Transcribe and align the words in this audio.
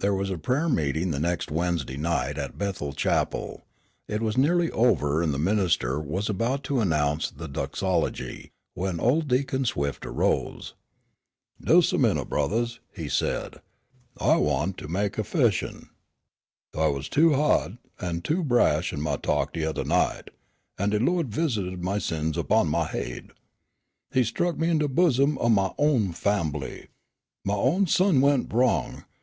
There 0.00 0.12
was 0.12 0.30
prayer 0.30 0.68
meeting 0.68 1.10
the 1.10 1.18
next 1.18 1.50
Wednesday 1.50 1.96
night 1.96 2.36
at 2.36 2.58
Bethel 2.58 2.92
Chapel. 2.92 3.64
It 4.06 4.20
was 4.20 4.36
nearly 4.36 4.70
over 4.72 5.22
and 5.22 5.32
the 5.32 5.38
minister 5.38 5.98
was 5.98 6.28
about 6.28 6.62
to 6.64 6.80
announce 6.82 7.30
the 7.30 7.48
Doxology, 7.48 8.50
when 8.74 9.00
old 9.00 9.26
Deacon 9.26 9.64
Swift 9.64 10.04
arose. 10.04 10.74
"Des' 11.58 11.94
a 11.94 11.96
minute, 11.98 12.28
brothahs," 12.28 12.78
he 12.94 13.08
said. 13.08 13.62
"I 14.20 14.36
want 14.36 14.76
to 14.76 14.88
mek 14.88 15.16
a 15.16 15.22
'fession. 15.22 15.88
I 16.76 16.88
was 16.88 17.08
too 17.08 17.32
ha'd 17.32 17.78
an' 17.98 18.20
too 18.20 18.44
brash 18.44 18.92
in 18.92 19.00
my 19.00 19.16
talk 19.16 19.54
de 19.54 19.64
othah 19.64 19.84
night, 19.84 20.28
an' 20.76 20.90
de 20.90 20.98
Lawd 20.98 21.28
visited 21.30 21.82
my 21.82 21.96
sins 21.96 22.36
upon 22.36 22.68
my 22.68 22.84
haid. 22.84 23.30
He 24.10 24.24
struck 24.24 24.58
me 24.58 24.68
in 24.68 24.76
de 24.76 24.88
bosom 24.88 25.38
o' 25.40 25.48
my 25.48 25.72
own 25.78 26.12
fambly. 26.12 26.88
My 27.46 27.54
own 27.54 27.86
son 27.86 28.20
went 28.20 28.52
wrong. 28.52 29.04